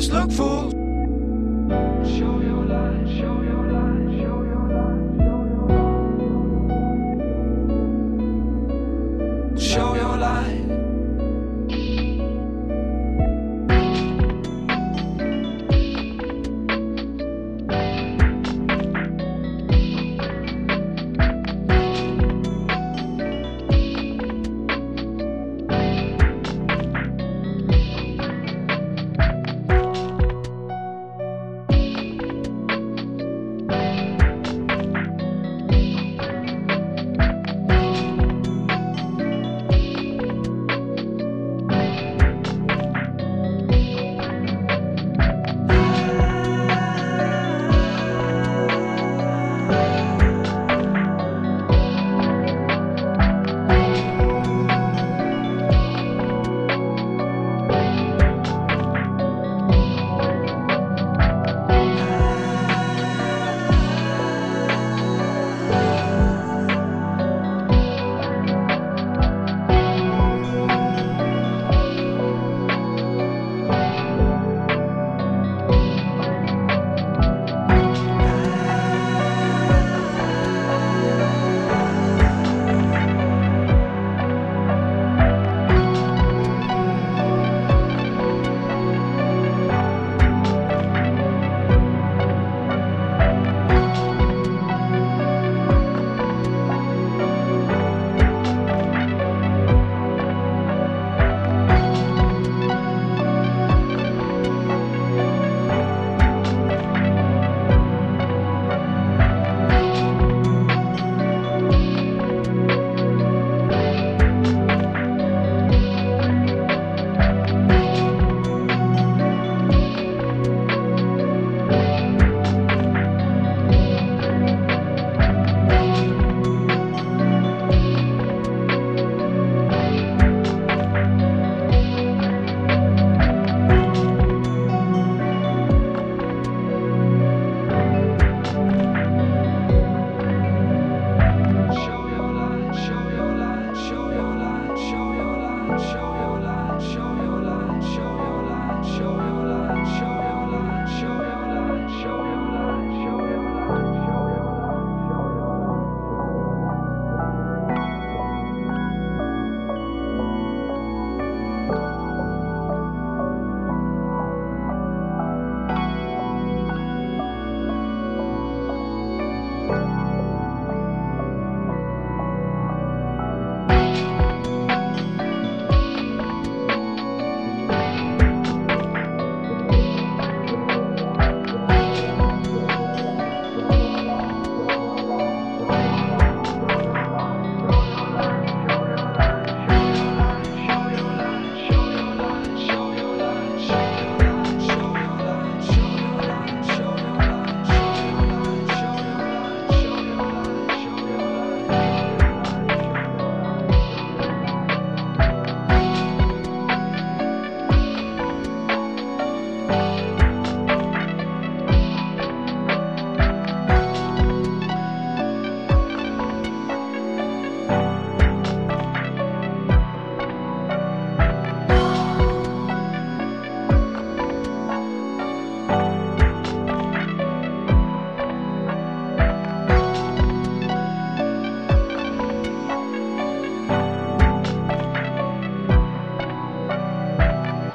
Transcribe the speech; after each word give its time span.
just 0.00 0.12
look 0.12 0.32
fools. 0.32 0.79